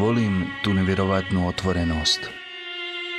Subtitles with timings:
[0.00, 2.20] Volim tu nevjerovatnu otvorenost.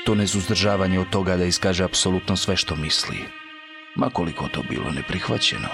[0.06, 3.18] To nezuzdržavanje od toga da iskaže apsolutno sve što misli.
[3.96, 5.68] Ma koliko to bilo neprihvaćeno.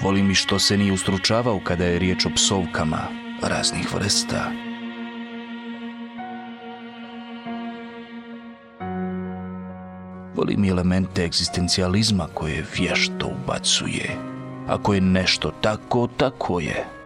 [0.00, 3.00] Volim i što se nije ustručavao kada je riječ o psovkama
[3.42, 4.50] raznih vrsta.
[10.34, 14.16] Volim i elemente egzistencijalizma koje vješto ubacuje.
[14.66, 16.97] Ako je nešto tako, tako je.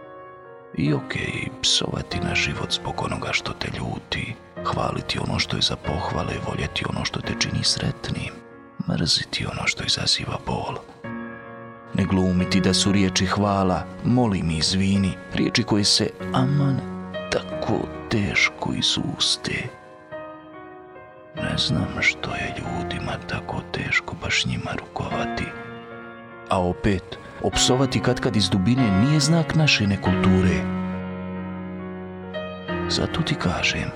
[0.77, 5.75] I okej, psovati na život zbog onoga što te ljuti, hvaliti ono što je za
[5.75, 8.33] pohvale, voljeti ono što te čini sretnim,
[8.89, 10.75] mrziti ono što izaziva bol.
[11.93, 16.79] Ne glumiti da su riječi hvala, molim i izvini, riječi koje se aman
[17.31, 19.69] tako teško izuste.
[21.35, 25.45] Ne znam što je ljudima tako teško baš njima rukovati.
[26.49, 30.83] A opet, opsovati kad iz dubine nije znak naše nekulture.
[32.89, 33.89] Zato ti kažem,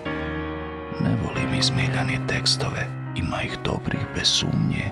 [1.01, 4.91] ne volim izmiljane tekstove, ima ih dobrih bez sumnje,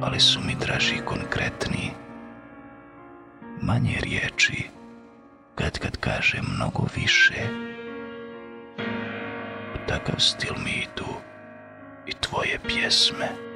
[0.00, 1.90] ali su mi draži konkretni.
[3.62, 4.68] Manje riječi,
[5.54, 7.34] kad kad kaže mnogo više.
[9.88, 11.12] Takav stil mi idu
[12.06, 13.51] i tvoje pjesme.